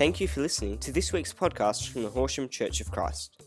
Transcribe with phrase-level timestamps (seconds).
[0.00, 3.42] Thank you for listening to this week's podcast from the Horsham Church of Christ.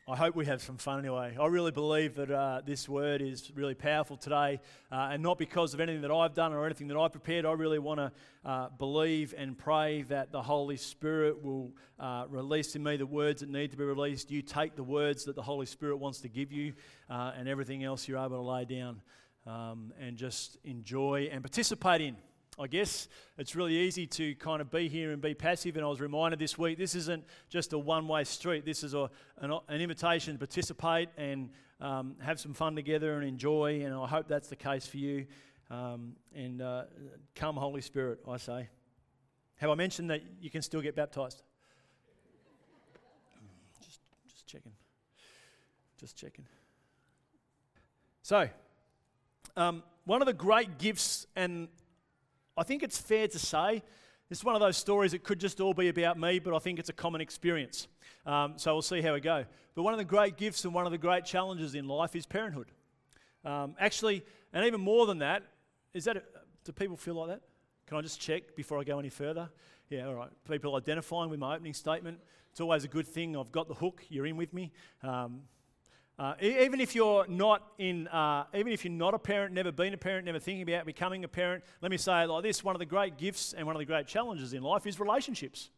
[0.08, 1.36] I hope we have some fun anyway.
[1.40, 4.60] I really believe that uh, this word is really powerful today,
[4.92, 7.46] uh, and not because of anything that I've done or anything that I've prepared.
[7.46, 8.12] I really want to
[8.46, 13.40] uh, believe and pray that the Holy Spirit will uh, release in me the words
[13.40, 14.30] that need to be released.
[14.30, 16.74] You take the words that the Holy Spirit wants to give you,
[17.10, 19.02] uh, and everything else you're able to lay down
[19.46, 22.16] um, and just enjoy and participate in.
[22.60, 23.08] I guess
[23.38, 25.76] it's really easy to kind of be here and be passive.
[25.76, 28.94] And I was reminded this week this isn't just a one way street, this is
[28.94, 29.10] a,
[29.40, 31.50] an, an, invitation to participate and
[31.82, 33.82] um, have some fun together and enjoy.
[33.84, 35.26] And I hope that's the case for you.
[35.72, 36.84] Um, and uh,
[37.36, 38.70] come, Holy Spirit, I say.
[39.56, 41.42] Have I mentioned that you can still get baptized?
[43.84, 44.74] Just, just checking.
[46.00, 46.46] Just checking.
[48.22, 48.48] So,
[49.56, 51.68] um, one of the great gifts and
[52.56, 53.84] I think it's fair to say
[54.30, 56.80] it's one of those stories that could just all be about me, but I think
[56.80, 57.88] it's a common experience.
[58.26, 59.46] Um, so we'll see how we go.
[59.76, 62.26] But one of the great gifts and one of the great challenges in life is
[62.26, 62.72] parenthood.
[63.46, 65.44] Um, actually, and even more than that,
[65.94, 66.24] is that, a,
[66.64, 67.42] do people feel like that?
[67.86, 69.50] Can I just check before I go any further?
[69.90, 70.30] Yeah, all right.
[70.50, 72.20] People identifying with my opening statement.
[72.52, 73.36] It's always a good thing.
[73.36, 74.04] I've got the hook.
[74.10, 74.72] You're in with me.
[75.02, 75.42] Um,
[76.20, 79.94] uh, even if you're not in, uh, even if you're not a parent, never been
[79.94, 82.80] a parent, never thinking about becoming a parent, let me say like this: one of
[82.80, 85.72] the great gifts and one of the great challenges in life is relationships.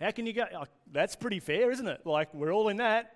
[0.00, 0.46] How can you go?
[0.54, 2.04] Oh, that's pretty fair, isn't it?
[2.04, 3.14] Like we're all in that.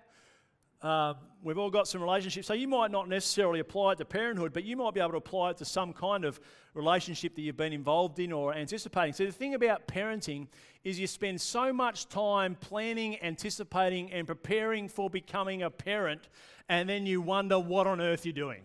[0.85, 2.45] Uh, we've all got some relationships.
[2.45, 5.17] So you might not necessarily apply it to parenthood, but you might be able to
[5.17, 6.39] apply it to some kind of
[6.75, 9.11] relationship that you've been involved in or anticipating.
[9.13, 10.45] So the thing about parenting
[10.83, 16.29] is you spend so much time planning, anticipating, and preparing for becoming a parent,
[16.69, 18.61] and then you wonder what on earth you're doing.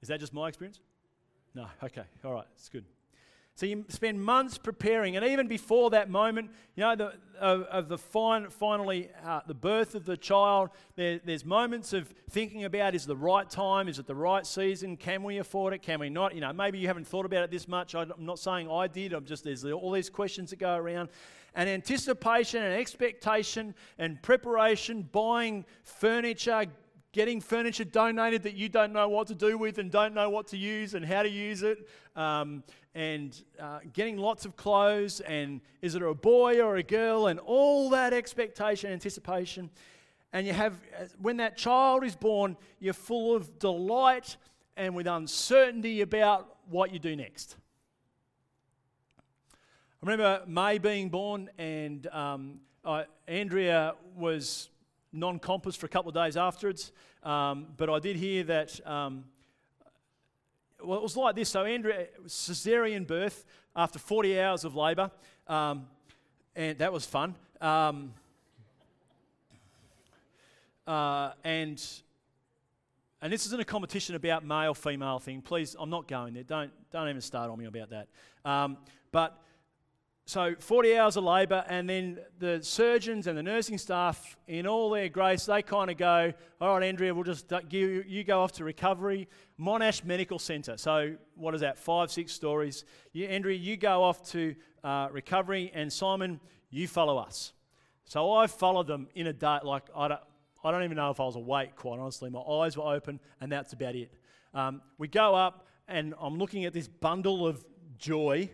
[0.00, 0.80] Is that just my experience?
[1.54, 1.68] No.
[1.80, 2.02] Okay.
[2.24, 2.46] All right.
[2.56, 2.84] It's good.
[3.54, 7.88] So you spend months preparing, and even before that moment, you know, the, of, of
[7.88, 12.94] the fin- finally uh, the birth of the child, there, there's moments of thinking about:
[12.94, 13.88] is the right time?
[13.88, 14.96] Is it the right season?
[14.96, 15.82] Can we afford it?
[15.82, 16.34] Can we not?
[16.34, 17.94] You know, maybe you haven't thought about it this much.
[17.94, 19.12] I'm not saying I did.
[19.12, 21.10] I'm just there's all these questions that go around,
[21.54, 26.64] and anticipation and expectation and preparation, buying furniture,
[27.12, 30.46] getting furniture donated that you don't know what to do with and don't know what
[30.48, 31.86] to use and how to use it,
[32.16, 37.28] um, and uh, getting lots of clothes, and is it a boy or a girl,
[37.28, 39.70] and all that expectation, anticipation.
[40.32, 40.78] And you have,
[41.20, 44.36] when that child is born, you're full of delight
[44.76, 47.56] and with uncertainty about what you do next.
[50.02, 54.70] I remember May being born, and um, uh, Andrea was
[55.12, 56.92] non compos for a couple of days afterwards.
[57.22, 59.24] Um, but I did hear that, um,
[60.84, 61.48] well, it was like this.
[61.48, 63.44] So, Andrea, cesarean birth
[63.74, 65.10] after 40 hours of labour,
[65.46, 65.86] um,
[66.54, 67.34] and that was fun.
[67.60, 68.12] Um,
[70.86, 71.82] uh, and
[73.20, 75.42] and this isn't a competition about male female thing.
[75.42, 76.42] Please, I'm not going there.
[76.42, 78.08] Don't don't even start on me about that.
[78.44, 78.76] Um,
[79.12, 79.40] but
[80.32, 84.88] so 40 hours of labour, and then the surgeons and the nursing staff, in all
[84.88, 88.40] their grace, they kind of go, "All right, Andrea, we'll just give you, you go
[88.40, 89.28] off to recovery,
[89.60, 91.76] Monash Medical Centre." So what is that?
[91.78, 92.86] Five, six stories.
[93.12, 96.40] You, Andrea, you go off to uh, recovery, and Simon,
[96.70, 97.52] you follow us.
[98.06, 99.58] So I followed them in a day.
[99.62, 100.20] Like I don't,
[100.64, 101.76] I don't even know if I was awake.
[101.76, 104.10] Quite honestly, my eyes were open, and that's about it.
[104.54, 107.62] Um, we go up, and I'm looking at this bundle of
[107.98, 108.48] joy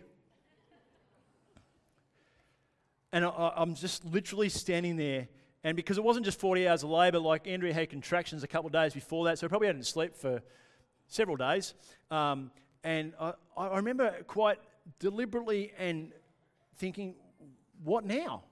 [3.11, 5.27] and I, am just literally standing there.
[5.63, 8.67] And because it wasn't just 40 hours of labor, like Andrea had contractions a couple
[8.67, 10.41] of days before that, so I probably hadn't slept for
[11.07, 11.73] several days.
[12.09, 12.51] Um,
[12.83, 14.59] and I, I remember quite
[14.99, 16.11] deliberately and
[16.77, 17.15] thinking,
[17.83, 18.43] what now?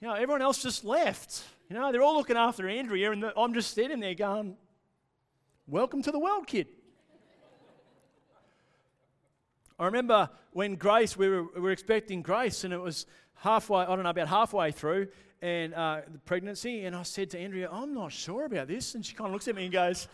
[0.00, 1.42] You know, everyone else just left.
[1.70, 4.56] You know, they're all looking after Andrea, and I'm just standing there going,
[5.68, 6.68] Welcome to the world, kid.
[9.78, 13.94] I remember when Grace, we were, we were expecting Grace, and it was halfway, I
[13.94, 15.08] don't know, about halfway through
[15.42, 18.94] and uh, the pregnancy, and I said to Andrea, I'm not sure about this.
[18.94, 20.08] And she kind of looks at me and goes,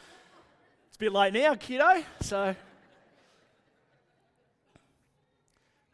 [0.88, 2.02] It's a bit late now, kiddo.
[2.20, 2.56] So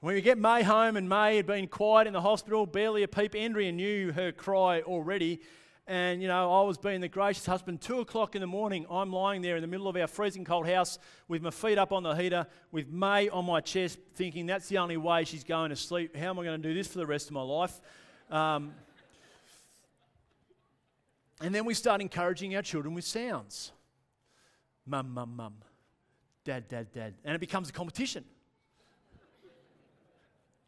[0.00, 3.08] When we get May home, and May had been quiet in the hospital, barely a
[3.08, 5.40] peep, Andrea knew her cry already.
[5.88, 7.80] And, you know, I was being the gracious husband.
[7.80, 10.68] Two o'clock in the morning, I'm lying there in the middle of our freezing cold
[10.68, 10.98] house
[11.28, 14.76] with my feet up on the heater, with May on my chest, thinking that's the
[14.76, 16.14] only way she's going to sleep.
[16.14, 17.80] How am I going to do this for the rest of my life?
[18.30, 18.74] Um,
[21.40, 23.72] and then we start encouraging our children with sounds
[24.84, 25.54] mum, mum, mum,
[26.44, 27.14] dad, dad, dad.
[27.24, 28.24] And it becomes a competition.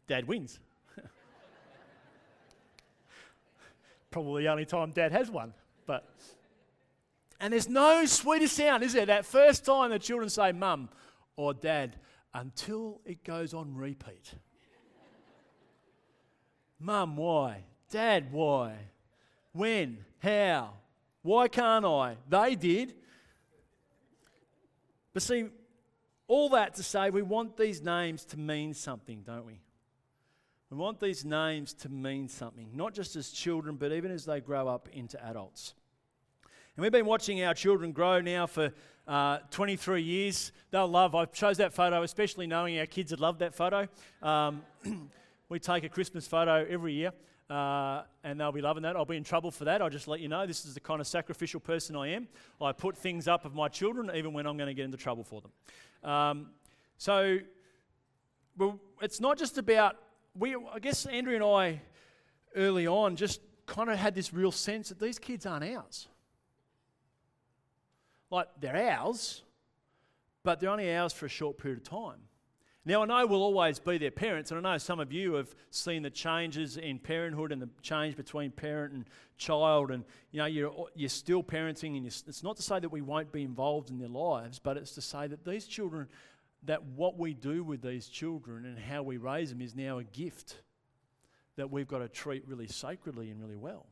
[0.07, 0.59] Dad wins.
[4.11, 5.53] Probably the only time dad has one.
[5.85, 6.07] But
[7.39, 9.07] and there's no sweeter sound, is there?
[9.07, 10.89] That first time the children say mum
[11.35, 11.95] or dad
[12.33, 14.35] until it goes on repeat.
[16.79, 17.63] mum, why?
[17.89, 18.75] Dad, why?
[19.53, 20.05] When?
[20.19, 20.73] How?
[21.23, 22.17] Why can't I?
[22.29, 22.93] They did.
[25.13, 25.45] But see,
[26.27, 29.59] all that to say, we want these names to mean something, don't we?
[30.71, 34.39] We want these names to mean something, not just as children, but even as they
[34.39, 35.73] grow up into adults.
[36.77, 38.71] And we've been watching our children grow now for
[39.05, 40.53] uh, 23 years.
[40.71, 43.89] They'll love, I chose that photo, especially knowing our kids had loved that photo.
[44.23, 44.61] Um,
[45.49, 47.11] we take a Christmas photo every year.
[47.49, 48.95] Uh, and they'll be loving that.
[48.95, 49.81] I'll be in trouble for that.
[49.81, 52.29] I'll just let you know this is the kind of sacrificial person I am.
[52.61, 55.25] I put things up of my children even when I'm going to get into trouble
[55.25, 56.09] for them.
[56.09, 56.47] Um,
[56.97, 57.39] so,
[58.57, 59.97] well, it's not just about
[60.37, 60.55] we.
[60.55, 61.81] I guess Andrea and I,
[62.55, 66.07] early on, just kind of had this real sense that these kids aren't ours.
[68.29, 69.43] Like they're ours,
[70.43, 72.19] but they're only ours for a short period of time.
[72.83, 75.53] Now, I know we'll always be their parents, and I know some of you have
[75.69, 79.05] seen the changes in parenthood and the change between parent and
[79.37, 83.01] child, and you know, you're, you're still parenting, and it's not to say that we
[83.01, 86.07] won't be involved in their lives, but it's to say that these children,
[86.63, 90.03] that what we do with these children and how we raise them is now a
[90.03, 90.61] gift
[91.55, 93.87] that we've got to treat really sacredly and really well.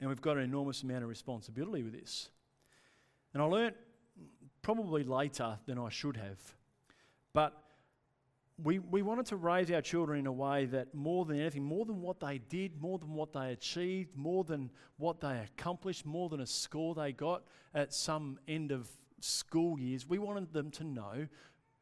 [0.00, 2.28] And we've got an enormous amount of responsibility with this.
[3.34, 3.76] And I learnt
[4.62, 6.38] probably later than I should have
[7.32, 7.62] but
[8.62, 11.84] we, we wanted to raise our children in a way that more than anything, more
[11.84, 16.28] than what they did, more than what they achieved, more than what they accomplished, more
[16.28, 17.42] than a score they got
[17.74, 18.88] at some end of
[19.24, 21.26] school years, we wanted them to know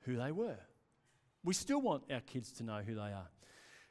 [0.02, 0.58] who they were.
[1.44, 3.30] We still want our kids to know who they are.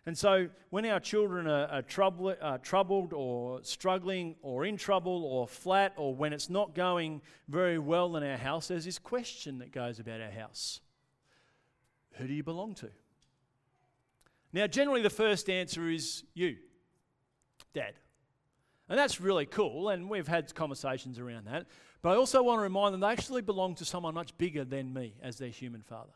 [0.06, 5.24] And so, when our children are, are, trouble, are, troubled or struggling or in trouble
[5.25, 9.60] or flat or when it's not going very well in our house, there's this question
[9.60, 10.80] that goes about our house
[12.13, 12.90] who do you belong to?
[14.51, 16.57] Now, generally, the first answer is you,
[17.74, 17.94] Dad.
[18.90, 21.68] And that's really cool, and we've had conversations around that.
[22.01, 24.94] But I also want to remind them they actually belong to someone much bigger than
[24.94, 26.13] me as their human father.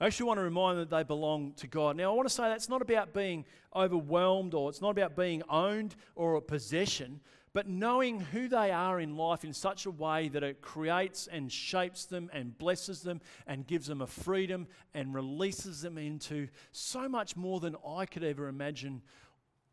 [0.00, 1.96] I actually want to remind them that they belong to God.
[1.96, 3.44] Now, I want to say that's not about being
[3.74, 7.20] overwhelmed or it's not about being owned or a possession,
[7.52, 11.50] but knowing who they are in life in such a way that it creates and
[11.50, 17.08] shapes them and blesses them and gives them a freedom and releases them into so
[17.08, 19.00] much more than I could ever imagine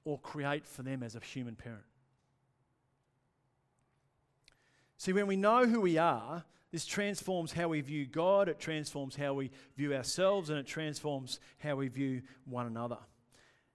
[0.05, 1.83] or create for them as a human parent.
[5.01, 9.15] See, when we know who we are, this transforms how we view God, it transforms
[9.15, 12.99] how we view ourselves, and it transforms how we view one another.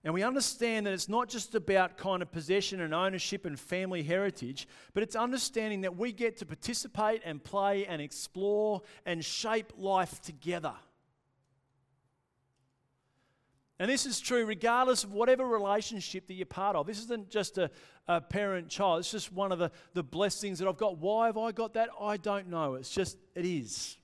[0.05, 4.05] And we understand that it's not just about kind of possession and ownership and family
[4.05, 9.73] heritage, but it's understanding that we get to participate and play and explore and shape
[9.77, 10.75] life together.
[13.79, 16.87] And this is true regardless of whatever relationship that you're part of.
[16.87, 17.71] This isn't just a,
[18.09, 20.99] a parent child, it's just one of the, the blessings that I've got.
[20.99, 21.91] Why have I got that?
[22.01, 22.75] I don't know.
[22.75, 23.99] It's just, it is.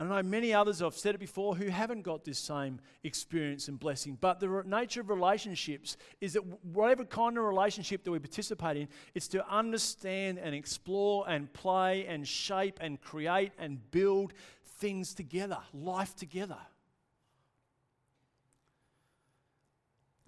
[0.00, 3.66] And I know many others, I've said it before, who haven't got this same experience
[3.66, 4.16] and blessing.
[4.20, 8.88] But the nature of relationships is that whatever kind of relationship that we participate in,
[9.16, 14.34] it's to understand and explore and play and shape and create and build
[14.78, 16.58] things together, life together.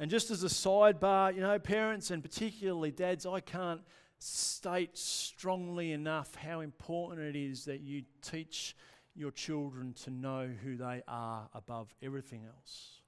[0.00, 3.82] And just as a sidebar, you know, parents and particularly dads, I can't
[4.18, 8.74] state strongly enough how important it is that you teach
[9.14, 13.00] your children to know who they are above everything else.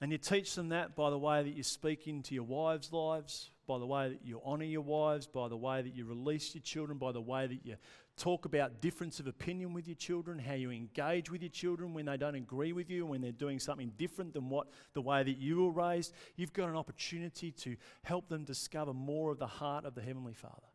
[0.00, 3.50] And you teach them that by the way that you speak into your wives' lives,
[3.70, 6.62] by the way that you honour your wives, by the way that you release your
[6.62, 7.76] children, by the way that you
[8.16, 12.04] talk about difference of opinion with your children, how you engage with your children when
[12.04, 15.38] they don't agree with you, when they're doing something different than what the way that
[15.38, 16.12] you were raised.
[16.34, 20.34] You've got an opportunity to help them discover more of the heart of the Heavenly
[20.34, 20.66] Father.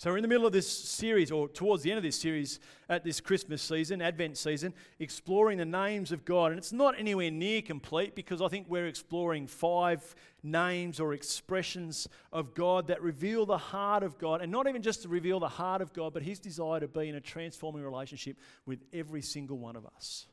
[0.00, 2.58] So, we're in the middle of this series, or towards the end of this series,
[2.88, 6.52] at this Christmas season, Advent season, exploring the names of God.
[6.52, 12.08] And it's not anywhere near complete because I think we're exploring five names or expressions
[12.32, 14.40] of God that reveal the heart of God.
[14.40, 17.10] And not even just to reveal the heart of God, but His desire to be
[17.10, 20.26] in a transforming relationship with every single one of us.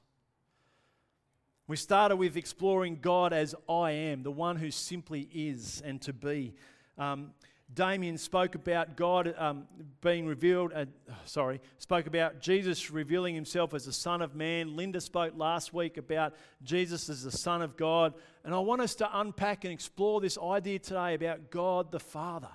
[1.68, 6.14] We started with exploring God as I am, the one who simply is and to
[6.14, 6.56] be.
[6.98, 7.32] Um,
[7.74, 9.68] Damien spoke about God um,
[10.02, 10.86] being revealed, uh,
[11.26, 14.78] sorry, spoke about Jesus revealing himself as the Son of Man.
[14.78, 16.34] Linda spoke last week about
[16.64, 18.14] Jesus as the Son of God.
[18.46, 22.50] And I want us to unpack and explore this idea today about God the Father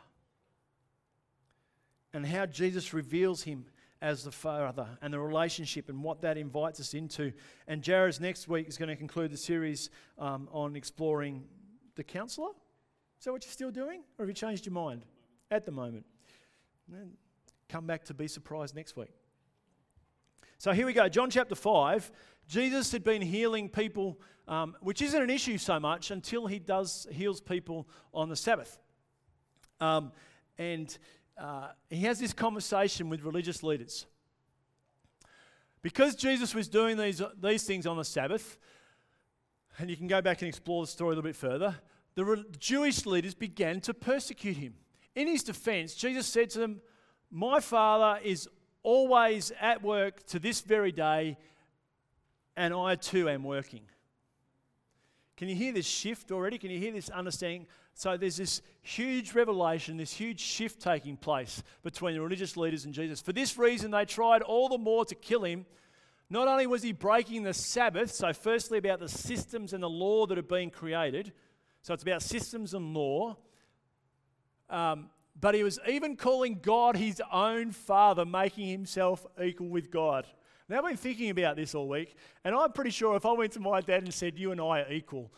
[2.14, 3.66] and how Jesus reveals him
[4.00, 7.33] as the Father and the relationship and what that invites us into.
[7.69, 11.45] And Jared's next week is going to conclude the series um, on exploring
[11.97, 12.50] the counselor.
[13.25, 14.00] That what you're still doing?
[14.19, 15.05] Or have you changed your mind
[15.50, 16.05] at the moment?
[17.69, 19.12] Come back to be surprised next week.
[20.59, 22.11] So here we go, John chapter 5.
[22.49, 27.07] Jesus had been healing people, um, which isn't an issue so much until he does
[27.12, 28.79] heals people on the Sabbath.
[29.81, 30.12] Um,
[30.59, 30.97] and
[31.38, 34.07] uh, he has this conversation with religious leaders.
[35.81, 38.59] Because Jesus was doing these, these things on the Sabbath,
[39.79, 41.76] and you can go back and explore the story a little bit further,
[42.14, 44.75] the Jewish leaders began to persecute him.
[45.14, 46.81] In his defense, Jesus said to them,
[47.31, 48.49] My Father is
[48.83, 51.37] always at work to this very day,
[52.57, 53.83] and I too am working.
[55.37, 56.59] Can you hear this shift already?
[56.59, 57.66] Can you hear this understanding?
[57.95, 62.95] So there's this huge revelation, this huge shift taking place between the religious leaders and
[62.95, 63.21] Jesus.
[63.21, 65.66] For this reason, they tried all the more to kill him.
[66.31, 70.26] Not only was he breaking the Sabbath, so firstly about the systems and the law
[70.26, 71.33] that had been created,
[71.83, 73.37] so it's about systems and law,
[74.71, 80.27] um, but he was even calling God his own Father, making himself equal with God.
[80.69, 83.53] Now, I've been thinking about this all week, and I'm pretty sure if I went
[83.53, 85.31] to my dad and said, You and I are equal,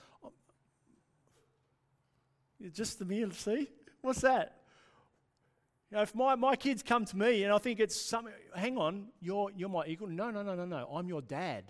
[2.72, 3.68] just the mere, see?
[4.00, 4.60] What's that?
[5.90, 8.76] You know, if my, my kids come to me and I think it's something, hang
[8.76, 10.08] on, you're, you're my equal.
[10.08, 10.88] No, no, no, no, no.
[10.92, 11.64] I'm your dad.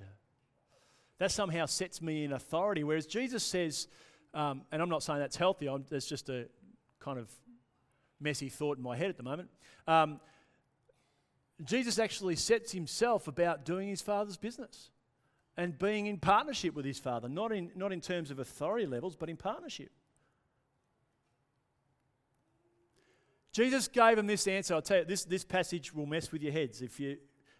[1.19, 2.85] That somehow sets me in authority.
[2.85, 3.89] Whereas Jesus says,
[4.35, 6.47] um, and I'm not saying that's healthy, I'm, that's just a
[7.01, 7.31] kind of
[8.21, 9.49] messy thought in my head at the moment.
[9.87, 10.21] Um,
[11.63, 14.91] Jesus actually sets himself about doing his father's business
[15.57, 19.15] and being in partnership with his father, not in, not in terms of authority levels,
[19.15, 19.91] but in partnership.
[23.53, 24.75] Jesus gave him this answer.
[24.75, 27.19] I'll tell you, this, this passage will mess with your heads if you,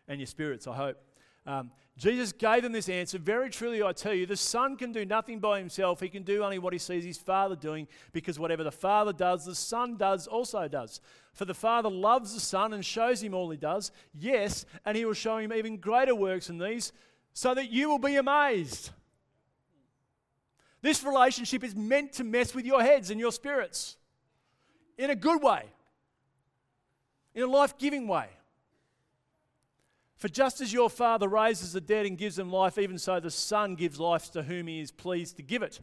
[0.09, 0.97] and your spirits, I hope.
[1.47, 3.19] Um, Jesus gave them this answer.
[3.19, 6.01] Very truly, I tell you, the Son can do nothing by himself.
[6.01, 9.45] He can do only what he sees his Father doing, because whatever the Father does,
[9.45, 11.01] the Son does also does.
[11.33, 13.93] For the Father loves the Son and shows him all he does.
[14.13, 16.93] Yes, and he will show him even greater works than these,
[17.33, 18.91] so that you will be amazed.
[20.83, 23.97] This relationship is meant to mess with your heads and your spirits
[24.99, 25.65] in a good way
[27.35, 28.29] in a life giving way.
[30.17, 33.31] For just as your Father raises the dead and gives them life, even so the
[33.31, 35.81] Son gives life to whom he is pleased to give it.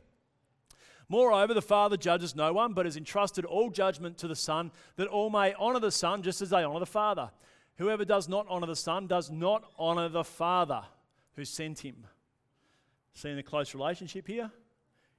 [1.09, 5.09] Moreover, the Father judges no one, but has entrusted all judgment to the Son, that
[5.09, 7.31] all may honour the Son just as they honour the Father.
[7.75, 10.83] Whoever does not honour the Son does not honour the Father
[11.35, 12.07] who sent him.
[13.13, 14.49] Seeing the close relationship here?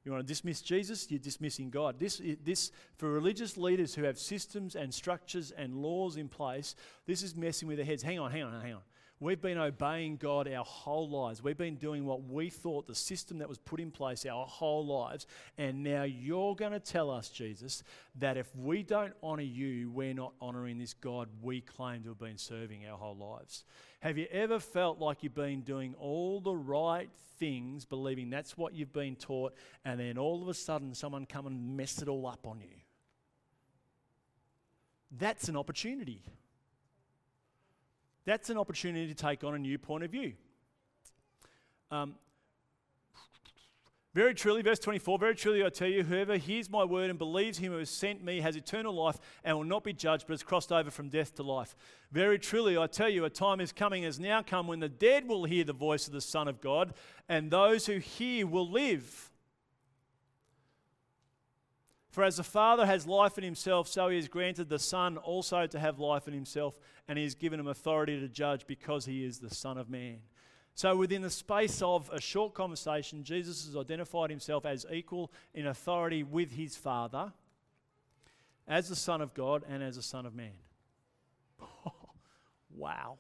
[0.05, 2.01] You want to dismiss Jesus, you're dismissing God.
[2.01, 6.75] This, this, for religious leaders who have systems and structures and laws in place,
[7.07, 8.03] this is messing with their heads.
[8.03, 8.81] Hang on, hang on, hang on.
[9.23, 11.45] We've been obeying God our whole lives.
[11.45, 14.85] We've been doing what we thought the system that was put in place our whole
[14.85, 15.29] lives.
[15.57, 17.85] And now you're going to tell us, Jesus,
[18.19, 22.19] that if we don't honour you, we're not honouring this God we claim to have
[22.19, 23.63] been serving our whole lives.
[24.01, 28.75] Have you ever felt like you've been doing all the right things, believing that's what
[28.75, 32.27] you've been taught, and then all of a sudden someone come and mess it all
[32.27, 32.75] up on you?
[35.17, 36.25] That's an opportunity.
[38.25, 40.35] That's an opportunity to take on a new point of view.
[41.91, 42.15] Um,
[44.15, 47.57] very truly, verse 24, very truly I tell you, whoever hears my word and believes
[47.57, 50.43] him who has sent me has eternal life and will not be judged, but has
[50.43, 51.75] crossed over from death to life.
[52.11, 55.27] Very truly I tell you, a time is coming, has now come, when the dead
[55.27, 56.93] will hear the voice of the Son of God,
[57.27, 59.32] and those who hear will live.
[62.13, 65.67] For as the Father has life in himself, so he has granted the Son also
[65.67, 66.79] to have life in himself,
[67.09, 70.19] and he has given him authority to judge because he is the Son of Man.
[70.75, 75.67] So, within the space of a short conversation, Jesus has identified himself as equal in
[75.67, 77.33] authority with his Father,
[78.69, 80.53] as the Son of God, and as the Son of Man.
[82.75, 83.19] Wow.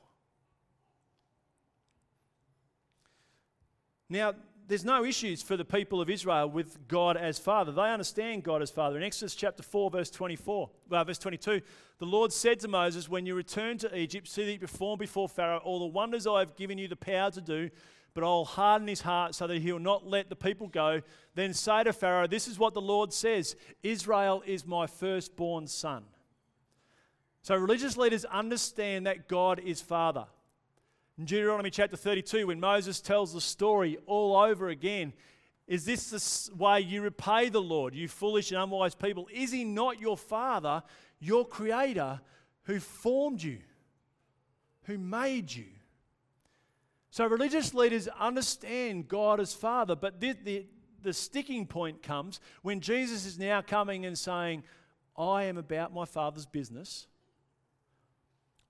[4.08, 4.34] Now,
[4.69, 7.73] there's no issues for the people of Israel with God as Father.
[7.73, 8.97] They understand God as Father.
[8.97, 11.61] In Exodus chapter 4, verse 24, well, verse 22,
[11.99, 15.28] the Lord said to Moses, When you return to Egypt, see that you perform before
[15.28, 17.71] Pharaoh all the wonders I have given you the power to do,
[18.14, 21.02] but I'll harden his heart so that he will not let the people go.
[21.35, 26.04] Then say to Pharaoh, This is what the Lord says Israel is my firstborn son.
[27.42, 30.26] So religious leaders understand that God is Father.
[31.19, 35.12] In Deuteronomy chapter 32, when Moses tells the story all over again,
[35.66, 39.28] is this the way you repay the Lord, you foolish and unwise people?
[39.33, 40.83] Is he not your Father,
[41.21, 42.21] your Creator,
[42.64, 43.59] who formed you,
[44.85, 45.66] who made you?
[47.11, 50.66] So religious leaders understand God as Father, but the, the,
[51.02, 54.64] the sticking point comes when Jesus is now coming and saying,
[55.16, 57.07] I am about my Father's business.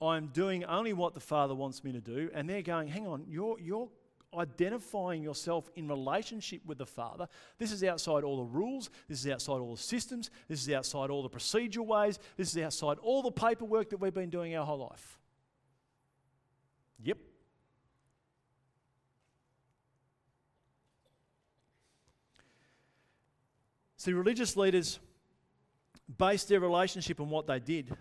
[0.02, 2.30] I'm doing only what the Father wants me to do.
[2.34, 3.88] And they're going, hang on, you're, you're
[4.36, 7.28] identifying yourself in relationship with the Father.
[7.58, 8.90] This is outside all the rules.
[9.08, 10.30] This is outside all the systems.
[10.48, 12.18] This is outside all the procedural ways.
[12.36, 15.18] This is outside all the paperwork that we've been doing our whole life.
[17.02, 17.18] Yep.
[23.96, 24.98] See, religious leaders
[26.18, 27.94] based their relationship on what they did.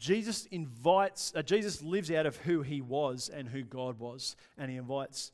[0.00, 4.70] Jesus invites, uh, Jesus lives out of who he was and who God was, and
[4.70, 5.30] he invites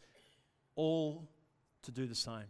[0.74, 1.28] all
[1.82, 2.46] to do the same.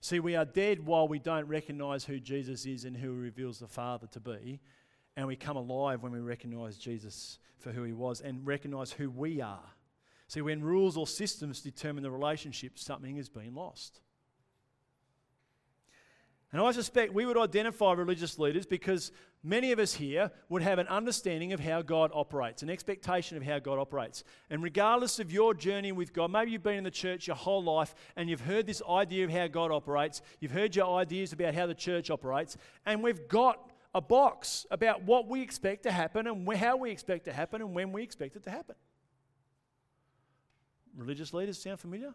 [0.00, 3.58] See, we are dead while we don't recognize who Jesus is and who he reveals
[3.58, 4.58] the Father to be,
[5.14, 9.10] and we come alive when we recognize Jesus for who he was and recognize who
[9.10, 9.70] we are.
[10.28, 14.00] See, when rules or systems determine the relationship, something has been lost.
[16.52, 19.10] And I suspect we would identify religious leaders because
[19.42, 23.42] many of us here would have an understanding of how God operates, an expectation of
[23.42, 24.22] how God operates.
[24.50, 27.62] And regardless of your journey with God, maybe you've been in the church your whole
[27.62, 31.54] life and you've heard this idea of how God operates, you've heard your ideas about
[31.54, 36.26] how the church operates, and we've got a box about what we expect to happen
[36.26, 38.74] and how we expect to happen and when we expect it to happen.
[40.94, 42.12] Religious leaders sound familiar?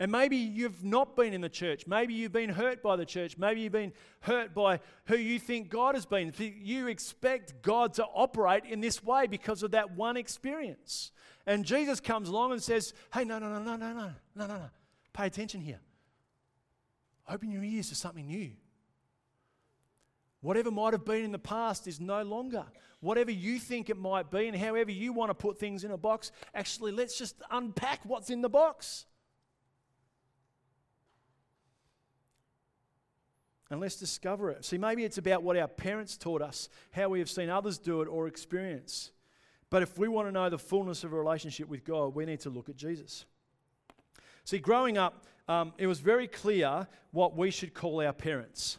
[0.00, 1.86] And maybe you've not been in the church.
[1.86, 3.36] Maybe you've been hurt by the church.
[3.36, 6.32] Maybe you've been hurt by who you think God has been.
[6.38, 11.10] You expect God to operate in this way because of that one experience.
[11.46, 14.58] And Jesus comes along and says, Hey, no, no, no, no, no, no, no, no,
[14.58, 14.70] no.
[15.12, 15.80] Pay attention here.
[17.28, 18.52] Open your ears to something new.
[20.40, 22.64] Whatever might have been in the past is no longer.
[23.00, 25.96] Whatever you think it might be, and however you want to put things in a
[25.96, 29.06] box, actually, let's just unpack what's in the box.
[33.70, 34.64] And let's discover it.
[34.64, 38.00] See, maybe it's about what our parents taught us, how we have seen others do
[38.00, 39.10] it or experience.
[39.70, 42.40] But if we want to know the fullness of a relationship with God, we need
[42.40, 43.26] to look at Jesus.
[44.44, 48.78] See, growing up, um, it was very clear what we should call our parents.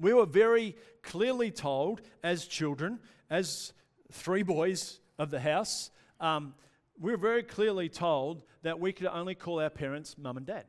[0.00, 2.98] We were very clearly told as children,
[3.30, 3.72] as
[4.10, 6.54] three boys of the house, um,
[6.98, 10.64] we were very clearly told that we could only call our parents mum and dad.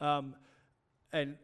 [0.00, 0.34] Um,
[1.12, 1.36] and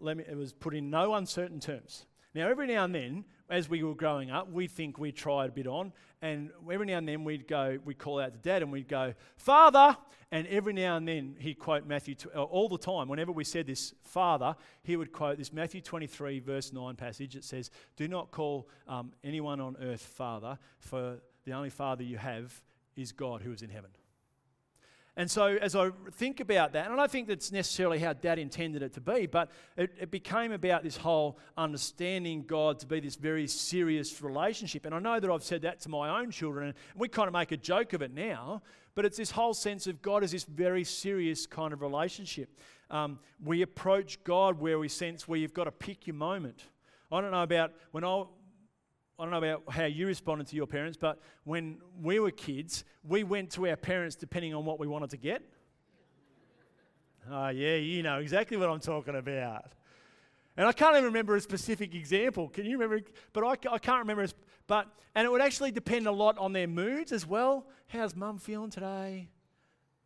[0.00, 2.06] let me, it was put in no uncertain terms.
[2.34, 5.52] Now, every now and then, as we were growing up, we think we tried a
[5.52, 8.70] bit on, and every now and then we'd go, we'd call out to dad and
[8.70, 9.96] we'd go, Father!
[10.32, 13.66] And every now and then he'd quote Matthew, uh, all the time, whenever we said
[13.66, 17.34] this, Father, he would quote this Matthew 23, verse 9 passage.
[17.34, 22.16] It says, Do not call um, anyone on earth Father, for the only Father you
[22.16, 22.62] have
[22.94, 23.90] is God who is in heaven.
[25.16, 28.38] And so, as I think about that, and I don't think that's necessarily how dad
[28.38, 33.00] intended it to be, but it, it, became about this whole understanding God to be
[33.00, 34.86] this very serious relationship.
[34.86, 37.34] And I know that I've said that to my own children, and we kind of
[37.34, 38.62] make a joke of it now,
[38.94, 42.56] but it's this whole sense of God as this very serious kind of relationship.
[42.88, 46.64] Um, we approach God where we sense where you've got to pick your moment.
[47.12, 48.24] I don't know about when I
[49.20, 52.84] I don't know about how you responded to your parents, but when we were kids,
[53.04, 55.42] we went to our parents depending on what we wanted to get.
[57.30, 59.72] Oh, yeah, you know exactly what I'm talking about.
[60.56, 62.48] And I can't even remember a specific example.
[62.48, 63.04] Can you remember?
[63.34, 64.26] But I, I can't remember.
[64.66, 67.66] But and it would actually depend a lot on their moods as well.
[67.88, 69.28] How's mum feeling today?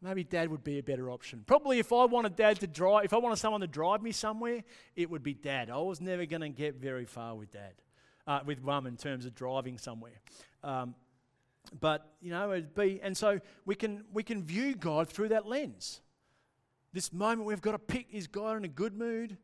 [0.03, 1.45] Maybe dad would be a better option.
[1.47, 4.65] Probably if I wanted dad to drive, if I wanted someone to drive me somewhere,
[4.97, 5.71] it would be dad.
[5.71, 7.75] I was never going to get very far with dad
[8.27, 10.21] uh, with rum in terms of driving somewhere.
[10.63, 10.95] Um,
[11.81, 15.47] but you know, it'd be, and so we can we can view God through that
[15.47, 16.01] lens.
[16.93, 19.39] This moment we've got to pick: Is God in a good mood?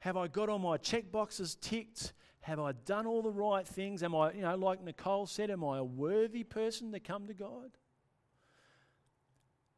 [0.00, 2.12] Have I got all my check boxes ticked?
[2.42, 4.02] Have I done all the right things?
[4.02, 7.34] Am I, you know, like Nicole said, am I a worthy person to come to
[7.34, 7.70] God?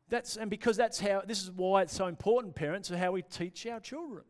[0.08, 3.22] That's, and because that's how, this is why it's so important, parents, of how we
[3.22, 4.24] teach our children.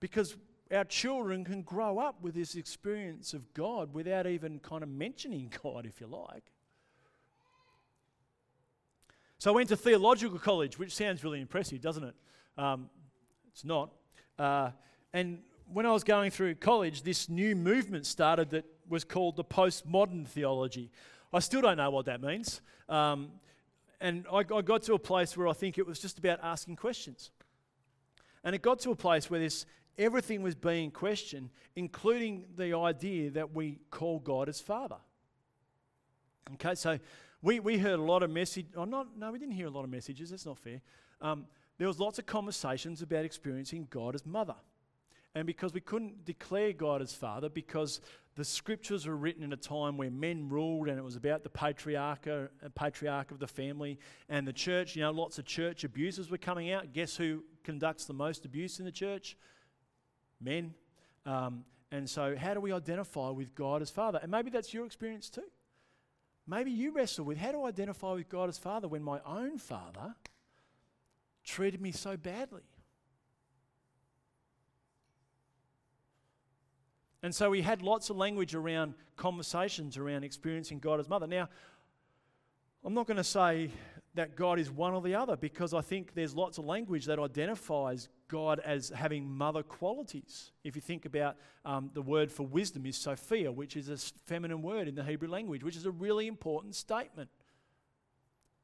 [0.00, 0.36] Because
[0.74, 5.52] our children can grow up with this experience of God without even kind of mentioning
[5.62, 6.44] God, if you like.
[9.38, 12.14] So I went to theological college, which sounds really impressive, doesn't it?
[12.56, 12.88] Um,
[13.52, 13.90] it's not.
[14.38, 14.70] Uh,
[15.12, 15.40] and
[15.72, 20.26] when I was going through college, this new movement started that was called the postmodern
[20.26, 20.90] theology.
[21.32, 22.60] I still don't know what that means.
[22.88, 23.32] Um,
[24.00, 26.76] and I, I got to a place where I think it was just about asking
[26.76, 27.30] questions.
[28.44, 29.66] And it got to a place where this
[29.98, 34.96] everything was being questioned, including the idea that we call God as Father.
[36.54, 36.98] Okay, so
[37.42, 38.66] we, we heard a lot of message.
[38.76, 40.30] Oh, not, no, we didn't hear a lot of messages.
[40.30, 40.80] That's not fair.
[41.20, 41.46] Um,
[41.78, 44.54] there was lots of conversations about experiencing God as Mother.
[45.34, 48.00] And because we couldn't declare God as Father, because
[48.36, 51.48] the scriptures were written in a time where men ruled and it was about the
[51.48, 56.30] patriarch, uh, patriarch of the family and the church, you know, lots of church abuses
[56.30, 56.92] were coming out.
[56.92, 59.36] Guess who conducts the most abuse in the church?
[60.44, 60.74] Men.
[61.26, 64.18] Um, and so, how do we identify with God as Father?
[64.22, 65.44] And maybe that's your experience too.
[66.46, 69.58] Maybe you wrestle with how do I identify with God as Father when my own
[69.58, 70.14] father
[71.42, 72.62] treated me so badly?
[77.22, 81.26] And so we had lots of language around conversations around experiencing God as mother.
[81.26, 81.48] Now,
[82.84, 83.70] I'm not going to say
[84.14, 87.18] that God is one or the other because I think there's lots of language that
[87.18, 90.52] identifies God as having mother qualities.
[90.62, 93.96] If you think about um, the word for wisdom is Sophia, which is a
[94.26, 97.28] feminine word in the Hebrew language, which is a really important statement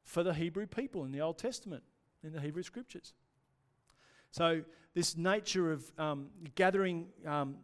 [0.03, 1.83] for the Hebrew people in the Old Testament,
[2.23, 3.13] in the Hebrew scriptures.
[4.31, 4.61] So,
[4.93, 7.57] this nature of um, gathering um,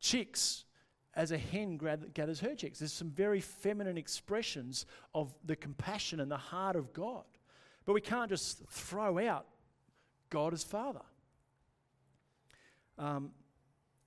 [0.00, 0.64] chicks
[1.14, 1.78] as a hen
[2.14, 2.78] gathers her chicks.
[2.78, 7.24] There's some very feminine expressions of the compassion and the heart of God.
[7.84, 9.46] But we can't just throw out
[10.28, 11.00] God as Father.
[12.98, 13.30] Um,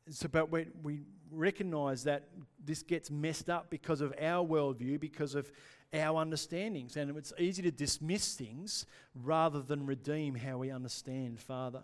[0.07, 2.27] it's about we, we recognize that
[2.63, 5.51] this gets messed up because of our worldview, because of
[5.93, 6.95] our understandings.
[6.95, 8.85] And it's easy to dismiss things
[9.15, 11.83] rather than redeem how we understand Father.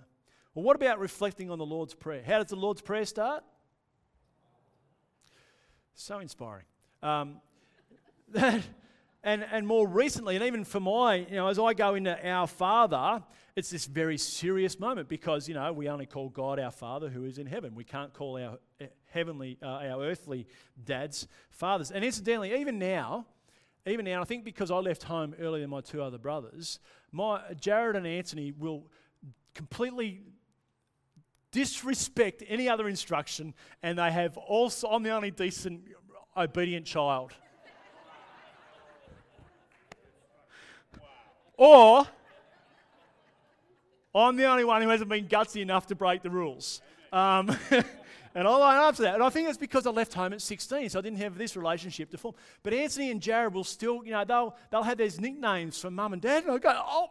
[0.54, 2.24] Well, what about reflecting on the Lord's Prayer?
[2.26, 3.44] How does the Lord's Prayer start?
[6.02, 6.64] So inspiring.
[7.04, 7.42] Um,
[8.34, 8.64] and,
[9.22, 13.22] and more recently, and even for my, you know, as I go into Our Father,
[13.58, 17.26] it's this very serious moment because, you know, we only call God our Father who
[17.26, 17.76] is in heaven.
[17.76, 20.48] We can't call our eh, heavenly, uh, our earthly
[20.86, 21.92] dads fathers.
[21.92, 23.26] And incidentally, even now,
[23.86, 26.80] even now, I think because I left home earlier than my two other brothers,
[27.12, 28.88] my Jared and Anthony will
[29.54, 30.22] completely
[31.52, 35.82] disrespect any other instruction, and they have also, I'm the only decent,
[36.36, 37.34] obedient child.
[41.58, 42.08] Or,
[44.16, 46.82] I'm the only one who hasn't been gutsy enough to break the rules.
[47.12, 47.56] Um,
[48.36, 49.16] and I line up to that.
[49.16, 51.58] And I think it's because I left home at 16, so I didn't have this
[51.58, 52.36] relationship to form.
[52.64, 56.14] But Anthony and Jared will still, you know, they'll, they'll have these nicknames from mum
[56.14, 57.10] and dad, and I go, oh,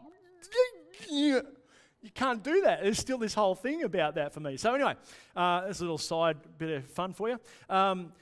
[2.08, 2.82] you can't do that.
[2.82, 4.56] There's still this whole thing about that for me.
[4.56, 4.94] So, anyway,
[5.36, 7.38] uh, a little side bit of fun for you.
[7.68, 8.14] Um,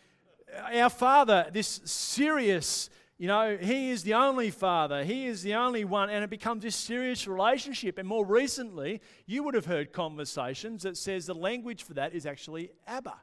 [0.75, 5.05] our Father, this serious, you know, He is the only Father.
[5.05, 7.97] He is the only one, and it becomes this serious relationship.
[7.97, 12.27] And more recently, you would have heard conversations that says the language for that is
[12.27, 13.15] actually Abba,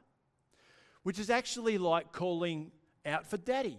[1.02, 2.70] which is actually like calling
[3.04, 3.78] out for Daddy.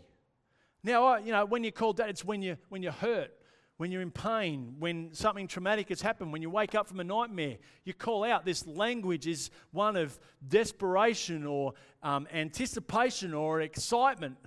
[0.84, 3.32] Now, you know, when you call Dad, it's when you when you're hurt
[3.78, 7.04] when you're in pain, when something traumatic has happened, when you wake up from a
[7.04, 8.46] nightmare, you call out.
[8.46, 14.38] This language is one of desperation or um, anticipation or excitement.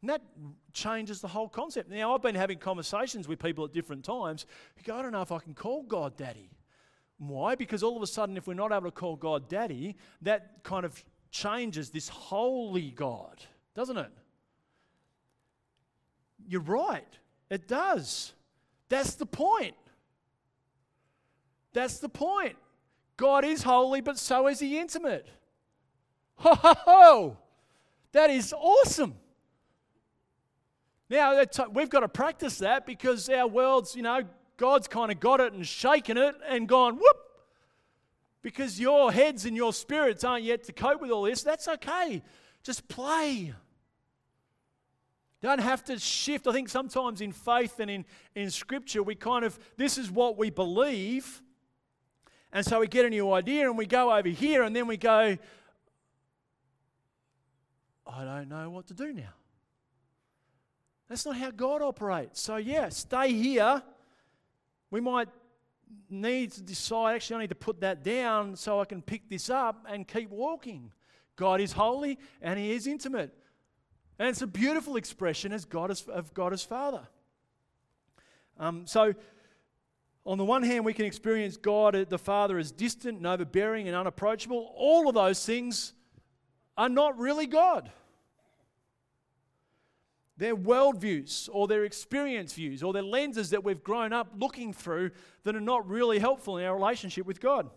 [0.00, 0.22] And that
[0.72, 1.88] changes the whole concept.
[1.88, 5.22] Now, I've been having conversations with people at different times who go, I don't know
[5.22, 6.50] if I can call God daddy.
[7.18, 7.54] Why?
[7.54, 10.84] Because all of a sudden, if we're not able to call God daddy, that kind
[10.84, 13.44] of changes this holy God,
[13.76, 14.10] doesn't it?
[16.44, 17.18] You're right.
[17.52, 18.32] It does.
[18.88, 19.74] That's the point.
[21.74, 22.56] That's the point.
[23.18, 25.28] God is holy, but so is He intimate.
[26.36, 27.36] Ho, ho, ho!
[28.12, 29.16] That is awesome.
[31.10, 34.22] Now, we've got to practice that because our world's, you know,
[34.56, 37.16] God's kind of got it and shaken it and gone, whoop.
[38.40, 41.42] Because your heads and your spirits aren't yet to cope with all this.
[41.42, 42.22] That's okay.
[42.62, 43.52] Just play.
[45.42, 46.46] Don't have to shift.
[46.46, 48.04] I think sometimes in faith and in,
[48.36, 51.42] in scripture, we kind of, this is what we believe.
[52.52, 54.96] And so we get a new idea and we go over here and then we
[54.96, 55.36] go,
[58.06, 59.34] I don't know what to do now.
[61.08, 62.40] That's not how God operates.
[62.40, 63.82] So, yeah, stay here.
[64.90, 65.28] We might
[66.08, 69.50] need to decide actually, I need to put that down so I can pick this
[69.50, 70.92] up and keep walking.
[71.34, 73.34] God is holy and He is intimate.
[74.22, 77.08] And it's a beautiful expression as God as, of God as Father.
[78.56, 79.14] Um, so,
[80.24, 83.96] on the one hand, we can experience God, the Father, as distant and overbearing and
[83.96, 84.72] unapproachable.
[84.76, 85.92] All of those things
[86.78, 87.90] are not really God.
[90.36, 95.10] They're worldviews or their experience views or their lenses that we've grown up looking through
[95.42, 97.68] that are not really helpful in our relationship with God.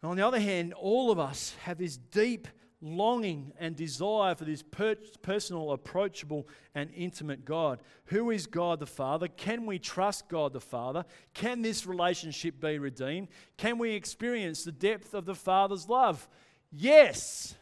[0.00, 2.48] And on the other hand, all of us have this deep
[2.86, 7.80] longing and desire for this per- personal, approachable, and intimate God.
[8.06, 9.28] Who is God the Father?
[9.28, 11.04] Can we trust God the Father?
[11.34, 13.28] Can this relationship be redeemed?
[13.56, 16.28] Can we experience the depth of the Father's love?
[16.70, 17.54] Yes.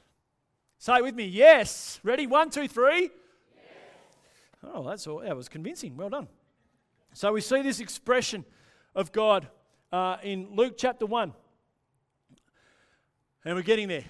[0.78, 2.00] Say with me, yes.
[2.02, 2.26] Ready?
[2.26, 3.10] One, two, three.
[4.62, 5.20] Oh, that's all.
[5.20, 5.96] That was convincing.
[5.96, 6.28] Well done.
[7.12, 8.44] So we see this expression
[8.94, 9.48] of God
[9.92, 11.32] uh, in Luke chapter 1.
[13.44, 14.04] And we're getting there.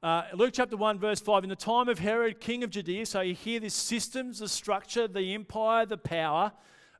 [0.00, 1.42] Uh, Luke chapter 1, verse 5.
[1.42, 5.08] In the time of Herod, king of Judea, so you hear this systems, the structure,
[5.08, 6.52] the empire, the power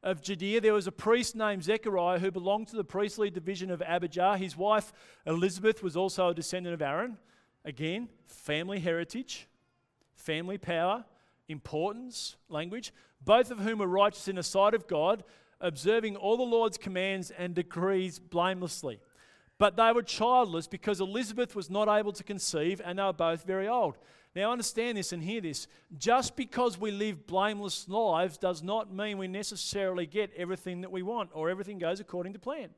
[0.03, 3.81] of Judea, there was a priest named Zechariah who belonged to the priestly division of
[3.83, 4.37] Abijah.
[4.37, 4.93] His wife
[5.27, 7.19] Elizabeth was also a descendant of Aaron.
[7.65, 9.47] Again, family heritage,
[10.17, 11.05] family power
[11.47, 12.93] importance, language,
[13.25, 15.23] both of whom were righteous in the sight of God,
[15.61, 19.01] observing all the Lord's commands and decrees blamelessly.
[19.59, 23.45] But they were childless because Elizabeth was not able to conceive, and they were both
[23.45, 23.99] very old.
[24.37, 25.67] Now, understand this and hear this.
[25.99, 31.03] Just because we live blameless lives does not mean we necessarily get everything that we
[31.03, 32.69] want or everything goes according to plan.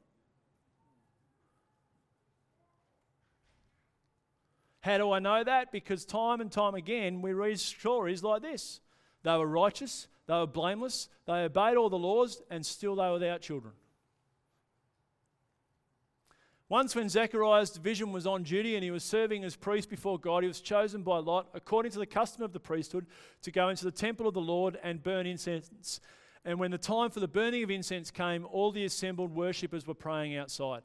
[4.81, 5.73] How do I know that?
[5.73, 8.81] Because time and time again we read stories like this.
[9.23, 13.15] They were righteous, they were blameless, they obeyed all the laws, and still they were
[13.15, 13.75] without children.
[16.71, 20.45] Once, when Zechariah's division was on duty and he was serving as priest before God,
[20.45, 23.07] he was chosen by Lot, according to the custom of the priesthood,
[23.43, 26.01] to go into the temple of the Lord and burn incense.
[26.45, 29.95] And when the time for the burning of incense came, all the assembled worshippers were
[29.95, 30.83] praying outside.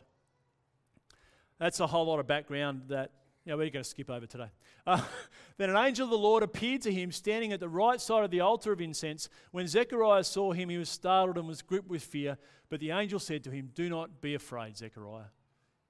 [1.59, 3.11] That's a whole lot of background that
[3.45, 4.49] yeah, we're going to skip over today.
[4.87, 5.03] Uh,
[5.57, 8.31] then an angel of the Lord appeared to him, standing at the right side of
[8.31, 9.29] the altar of incense.
[9.51, 12.39] When Zechariah saw him, he was startled and was gripped with fear.
[12.69, 15.25] But the angel said to him, Do not be afraid, Zechariah.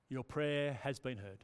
[0.10, 1.44] Your prayer has been heard.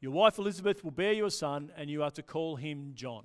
[0.00, 3.24] Your wife Elizabeth will bear you a son, and you are to call him John.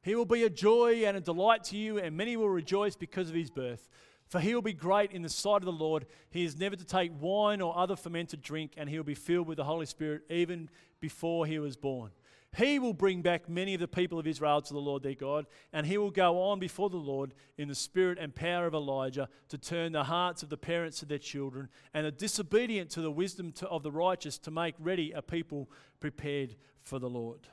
[0.00, 3.28] He will be a joy and a delight to you, and many will rejoice because
[3.28, 3.88] of his birth.
[4.28, 6.06] For he will be great in the sight of the Lord.
[6.30, 9.48] He is never to take wine or other fermented drink, and he will be filled
[9.48, 10.68] with the Holy Spirit even
[11.00, 12.10] before he was born.
[12.56, 15.46] He will bring back many of the people of Israel to the Lord their God,
[15.72, 19.28] and he will go on before the Lord in the spirit and power of Elijah
[19.48, 23.10] to turn the hearts of the parents to their children, and the disobedient to the
[23.10, 27.48] wisdom to, of the righteous to make ready a people prepared for the Lord.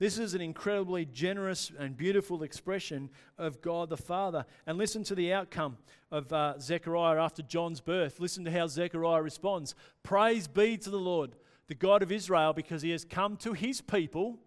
[0.00, 4.46] This is an incredibly generous and beautiful expression of God the Father.
[4.66, 5.76] And listen to the outcome
[6.10, 8.18] of uh, Zechariah after John's birth.
[8.18, 11.36] Listen to how Zechariah responds Praise be to the Lord,
[11.70, 14.40] the God of Israel, because he has come to his people.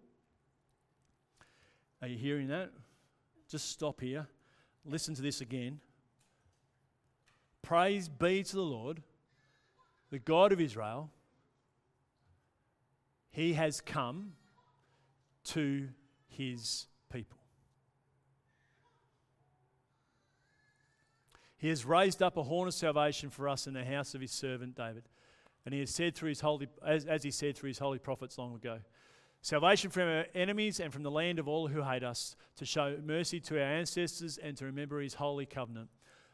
[2.02, 2.70] Are you hearing that?
[3.48, 4.26] Just stop here.
[4.84, 5.80] Listen to this again.
[7.62, 9.02] Praise be to the Lord,
[10.10, 11.10] the God of Israel.
[13.30, 14.34] He has come
[15.44, 15.88] to
[16.28, 17.38] his people.
[21.56, 24.30] He has raised up a horn of salvation for us in the house of his
[24.30, 25.04] servant David.
[25.64, 28.38] And he has said through his holy, as, as he said through his holy prophets
[28.38, 28.78] long ago,
[29.40, 32.96] salvation from our enemies and from the land of all who hate us, to show
[33.04, 35.88] mercy to our ancestors and to remember his holy covenant,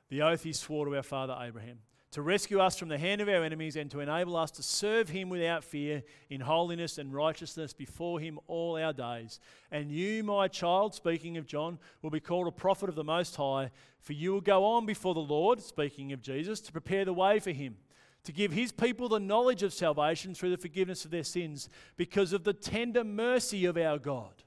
[0.09, 1.79] the oath he swore to our father Abraham
[2.13, 5.09] to rescue us from the hand of our enemies and to enable us to serve
[5.09, 9.39] him without fear in holiness and righteousness before him all our days.
[9.71, 13.37] And you, my child, speaking of John, will be called a prophet of the Most
[13.37, 17.13] High, for you will go on before the Lord, speaking of Jesus, to prepare the
[17.13, 17.77] way for him.
[18.25, 22.33] To give his people the knowledge of salvation through the forgiveness of their sins, because
[22.33, 24.43] of the tender mercy of our God,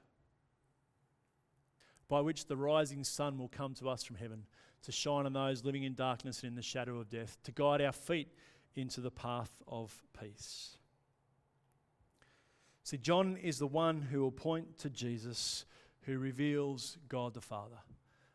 [2.08, 4.46] by which the rising sun will come to us from heaven
[4.82, 7.80] to shine on those living in darkness and in the shadow of death, to guide
[7.80, 8.28] our feet
[8.76, 10.76] into the path of peace.
[12.82, 15.64] See, John is the one who will point to Jesus,
[16.02, 17.78] who reveals God the Father.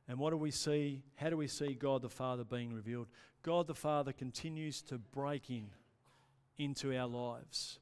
[0.07, 1.03] And what do we see?
[1.15, 3.07] How do we see God the Father being revealed?
[3.41, 5.67] God the Father continues to break in
[6.57, 7.79] into our lives.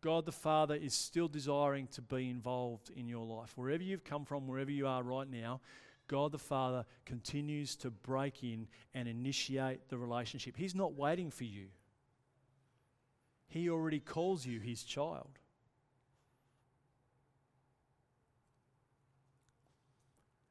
[0.00, 3.52] God the Father is still desiring to be involved in your life.
[3.56, 5.60] Wherever you've come from, wherever you are right now,
[6.06, 10.56] God the Father continues to break in and initiate the relationship.
[10.56, 11.66] He's not waiting for you,
[13.48, 15.38] He already calls you His child.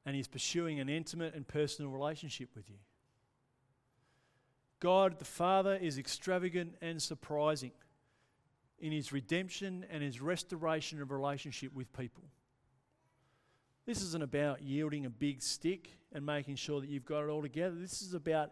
[0.05, 2.77] And He's pursuing an intimate and personal relationship with you.
[4.79, 7.71] God the Father is extravagant and surprising
[8.79, 12.23] in his redemption and his restoration of relationship with people.
[13.85, 17.41] This isn't about yielding a big stick and making sure that you've got it all
[17.41, 17.75] together.
[17.75, 18.51] This is about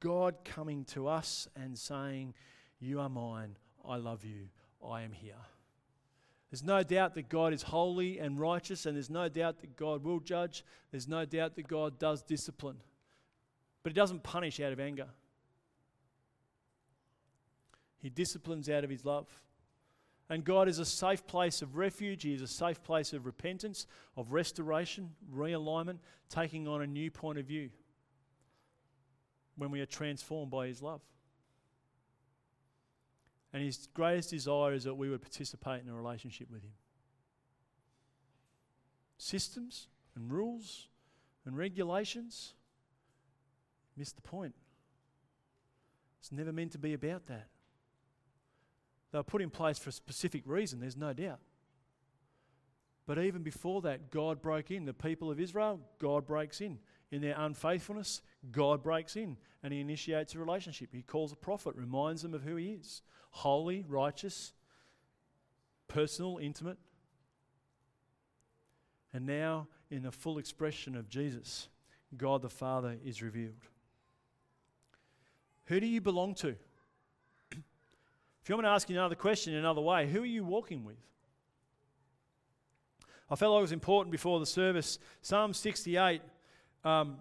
[0.00, 2.34] God coming to us and saying,
[2.78, 4.48] You are mine, I love you,
[4.86, 5.34] I am here.
[6.50, 10.04] There's no doubt that God is holy and righteous, and there's no doubt that God
[10.04, 10.64] will judge.
[10.92, 12.76] There's no doubt that God does discipline.
[13.82, 15.08] But He doesn't punish out of anger.
[18.04, 19.26] He disciplines out of his love.
[20.28, 22.22] And God is a safe place of refuge.
[22.22, 27.38] He is a safe place of repentance, of restoration, realignment, taking on a new point
[27.38, 27.70] of view
[29.56, 31.00] when we are transformed by His love.
[33.54, 36.74] And His greatest desire is that we would participate in a relationship with Him.
[39.16, 40.88] Systems and rules
[41.46, 42.52] and regulations
[43.96, 44.54] miss the point.
[46.20, 47.48] It's never meant to be about that.
[49.14, 51.38] They were put in place for a specific reason, there's no doubt.
[53.06, 54.86] But even before that, God broke in.
[54.86, 56.80] The people of Israel, God breaks in.
[57.12, 60.88] In their unfaithfulness, God breaks in and He initiates a relationship.
[60.92, 64.52] He calls a prophet, reminds them of who He is holy, righteous,
[65.86, 66.78] personal, intimate.
[69.12, 71.68] And now, in the full expression of Jesus,
[72.16, 73.62] God the Father is revealed.
[75.66, 76.56] Who do you belong to?
[78.44, 80.44] If you want me to ask you another question in another way, who are you
[80.44, 80.98] walking with?
[83.30, 84.98] I felt like it was important before the service.
[85.22, 86.20] Psalm 68,
[86.84, 87.16] um,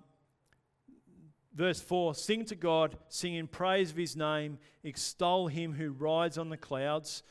[1.56, 6.38] verse 4 Sing to God, sing in praise of his name, extol him who rides
[6.38, 7.24] on the clouds,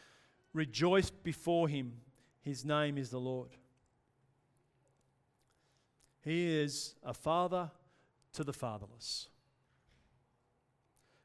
[0.54, 1.92] rejoice before him.
[2.40, 3.50] His name is the Lord.
[6.22, 7.70] He is a father
[8.32, 9.28] to the fatherless,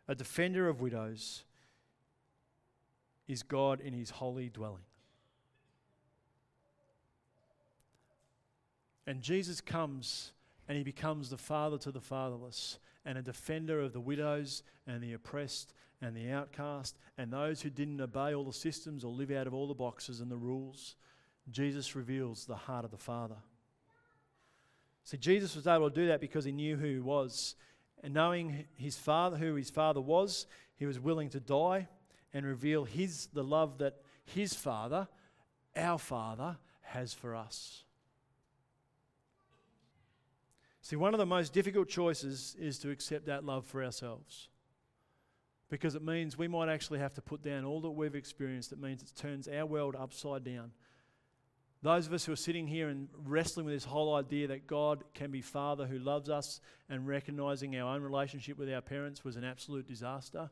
[0.06, 1.46] a defender of widows
[3.28, 4.84] is God in his holy dwelling.
[9.06, 10.34] And Jesus comes
[10.68, 15.02] and he becomes the father to the fatherless and a defender of the widows and
[15.02, 19.32] the oppressed and the outcast and those who didn't obey all the systems or live
[19.32, 20.96] out of all the boxes and the rules.
[21.50, 23.38] Jesus reveals the heart of the Father.
[25.06, 27.56] See, Jesus was able to do that because he knew who he was.
[28.04, 31.88] And knowing his father, who his father was, he was willing to die
[32.34, 35.08] and reveal his the love that his father,
[35.76, 37.84] our father, has for us.
[40.82, 44.48] See, one of the most difficult choices is to accept that love for ourselves.
[45.70, 48.72] Because it means we might actually have to put down all that we've experienced.
[48.72, 50.72] It means it turns our world upside down.
[51.82, 55.04] Those of us who are sitting here and wrestling with this whole idea that God
[55.14, 59.36] can be Father who loves us and recognizing our own relationship with our parents was
[59.36, 60.50] an absolute disaster,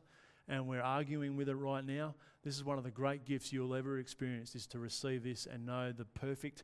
[0.48, 3.74] and we're arguing with it right now, this is one of the great gifts you'll
[3.74, 6.62] ever experience is to receive this and know the perfect,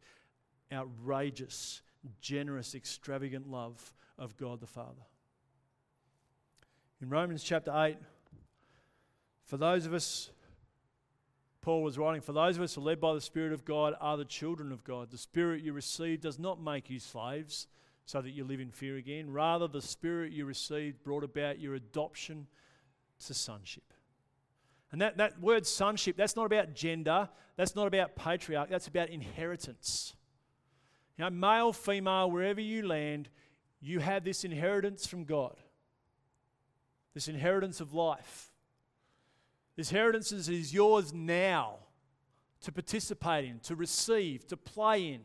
[0.73, 1.83] outrageous,
[2.21, 5.03] generous, extravagant love of God the Father.
[7.01, 7.97] In Romans chapter 8,
[9.45, 10.31] for those of us,
[11.61, 13.95] Paul was writing, for those of us who are led by the Spirit of God
[14.01, 15.11] are the children of God.
[15.11, 17.67] The Spirit you receive does not make you slaves
[18.05, 19.33] so that you live in fear again.
[19.33, 22.47] Rather, the Spirit you received brought about your adoption
[23.27, 23.85] to sonship.
[24.91, 29.09] And that, that word sonship, that's not about gender, that's not about patriarch, that's about
[29.09, 30.15] inheritance.
[31.17, 33.29] You know, male, female, wherever you land,
[33.81, 35.57] you have this inheritance from God.
[37.15, 38.53] This inheritance of life.
[39.77, 41.77] This inheritance is yours now
[42.63, 45.21] to participate in, to receive, to play in,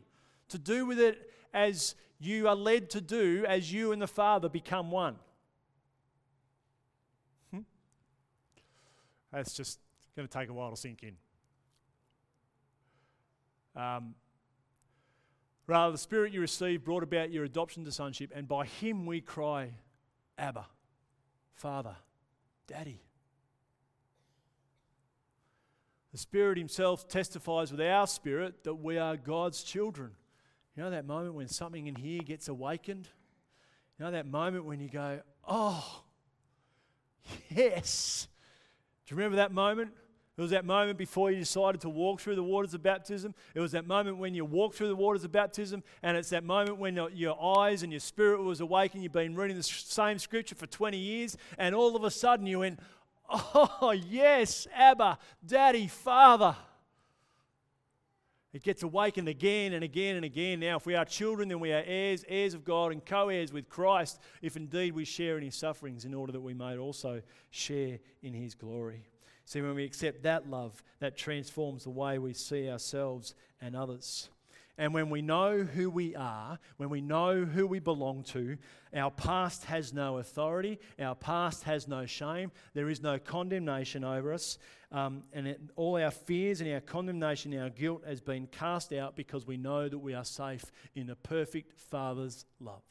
[0.48, 4.48] to do with it as you are led to do as you and the Father
[4.48, 5.16] become one.
[9.32, 9.78] That's just
[10.16, 11.16] going to take a while to sink in.
[13.80, 14.14] Um,
[15.66, 19.20] rather, the Spirit you received brought about your adoption to sonship, and by Him we
[19.20, 19.70] cry,
[20.36, 20.66] Abba,
[21.54, 21.96] Father,
[22.66, 23.02] Daddy.
[26.12, 30.12] The Spirit Himself testifies with our spirit that we are God's children.
[30.76, 33.08] You know that moment when something in here gets awakened?
[33.98, 36.02] You know that moment when you go, oh,
[37.50, 38.28] yes.
[39.08, 39.92] Do you remember that moment?
[40.36, 43.34] It was that moment before you decided to walk through the waters of baptism.
[43.54, 45.82] It was that moment when you walked through the waters of baptism.
[46.02, 49.02] And it's that moment when your, your eyes and your spirit was awakened.
[49.02, 51.38] You've been reading the same scripture for 20 years.
[51.56, 52.80] And all of a sudden you went,
[53.30, 56.54] Oh, yes, Abba, Daddy, Father.
[58.52, 60.60] It gets awakened again and again and again.
[60.60, 63.52] Now, if we are children, then we are heirs, heirs of God, and co heirs
[63.52, 67.20] with Christ, if indeed we share in his sufferings, in order that we may also
[67.50, 69.06] share in his glory.
[69.44, 74.30] See, when we accept that love, that transforms the way we see ourselves and others.
[74.78, 78.56] And when we know who we are, when we know who we belong to,
[78.94, 84.32] our past has no authority, our past has no shame, there is no condemnation over
[84.32, 84.56] us,
[84.92, 89.16] um, and it, all our fears and our condemnation, our guilt has been cast out
[89.16, 90.64] because we know that we are safe
[90.94, 92.82] in the perfect Father's love.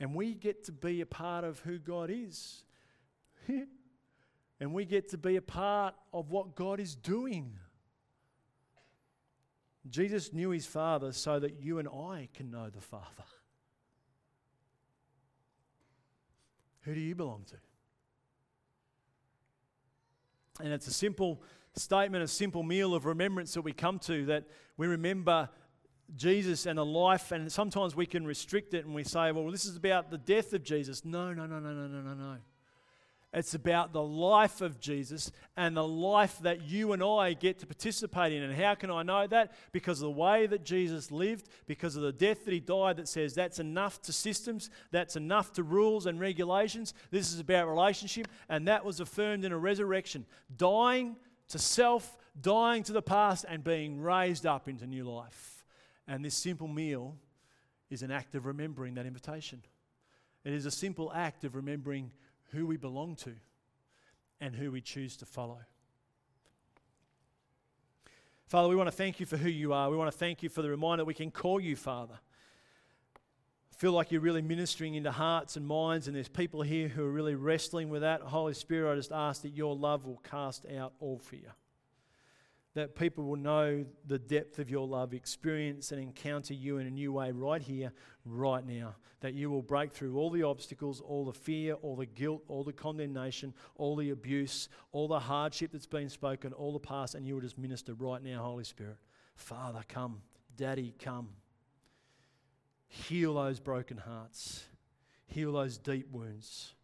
[0.00, 2.64] And we get to be a part of who God is.
[3.48, 7.52] and we get to be a part of what God is doing.
[9.88, 13.24] Jesus knew his Father so that you and I can know the Father.
[16.82, 17.56] Who do you belong to?
[20.62, 21.42] And it's a simple
[21.74, 24.44] statement, a simple meal of remembrance that we come to that
[24.76, 25.48] we remember
[26.16, 29.64] Jesus and a life, and sometimes we can restrict it and we say, well, this
[29.64, 31.04] is about the death of Jesus.
[31.04, 32.36] No, no, no, no, no, no, no, no.
[33.32, 37.66] It's about the life of Jesus and the life that you and I get to
[37.66, 38.42] participate in.
[38.42, 39.52] And how can I know that?
[39.70, 43.06] Because of the way that Jesus lived, because of the death that he died, that
[43.06, 46.92] says that's enough to systems, that's enough to rules and regulations.
[47.12, 50.26] This is about relationship, and that was affirmed in a resurrection.
[50.56, 51.14] Dying
[51.50, 55.64] to self, dying to the past, and being raised up into new life.
[56.08, 57.14] And this simple meal
[57.90, 59.62] is an act of remembering that invitation.
[60.44, 62.10] It is a simple act of remembering
[62.52, 63.34] who we belong to
[64.40, 65.58] and who we choose to follow.
[68.46, 69.90] Father, we want to thank you for who you are.
[69.90, 72.18] We want to thank you for the reminder that we can call you Father.
[73.72, 77.04] I feel like you're really ministering into hearts and minds, and there's people here who
[77.04, 78.20] are really wrestling with that.
[78.22, 81.54] Holy Spirit, I just ask that your love will cast out all fear
[82.74, 86.90] that people will know the depth of your love, experience and encounter you in a
[86.90, 87.92] new way right here,
[88.24, 88.94] right now.
[89.20, 92.62] That you will break through all the obstacles, all the fear, all the guilt, all
[92.62, 97.26] the condemnation, all the abuse, all the hardship that's been spoken, all the past, and
[97.26, 98.98] you will just minister right now, Holy Spirit.
[99.34, 100.22] Father, come.
[100.56, 101.30] Daddy, come.
[102.86, 104.64] Heal those broken hearts,
[105.26, 106.74] heal those deep wounds.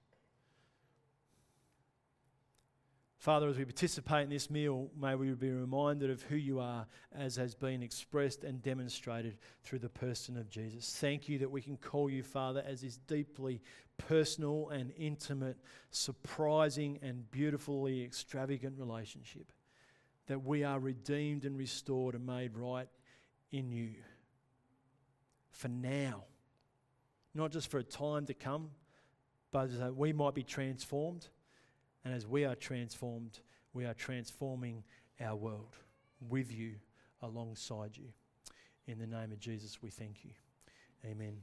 [3.18, 6.86] Father, as we participate in this meal, may we be reminded of who you are
[7.14, 10.94] as has been expressed and demonstrated through the person of Jesus.
[11.00, 13.62] Thank you that we can call you, Father, as this deeply
[13.96, 15.56] personal and intimate,
[15.90, 19.50] surprising and beautifully extravagant relationship.
[20.26, 22.88] That we are redeemed and restored and made right
[23.50, 23.94] in you.
[25.52, 26.24] For now,
[27.34, 28.70] not just for a time to come,
[29.52, 31.28] but that we might be transformed
[32.06, 33.40] and as we are transformed,
[33.72, 34.84] we are transforming
[35.20, 35.74] our world
[36.20, 36.76] with you,
[37.20, 38.06] alongside you.
[38.86, 40.30] In the name of Jesus, we thank you.
[41.04, 41.38] Amen.